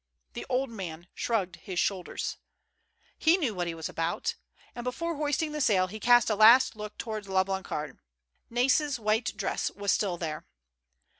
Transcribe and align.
The 0.33 0.47
old 0.49 0.71
man 0.71 1.09
shrugged 1.13 1.57
his 1.57 1.77
shoulders. 1.79 2.37
He 3.19 3.37
knew 3.37 3.53
what 3.53 3.67
he 3.67 3.75
was 3.75 3.87
about. 3.87 4.33
And, 4.73 4.83
before 4.83 5.15
hoisting 5.15 5.51
the 5.51 5.61
sail, 5.61 5.85
he 5.85 5.99
cast 5.99 6.27
a 6.31 6.35
last 6.35 6.75
MURDEROUS 6.75 6.87
ATTEMPTS. 6.97 7.05
139 7.29 7.37
look 7.37 7.65
towards 7.67 7.69
La 7.69 7.83
Blancarde. 7.83 7.99
Nais's 8.49 8.99
white 8.99 9.31
dress 9.37 9.69
was 9.69 9.91
still 9.91 10.17
there. 10.17 10.47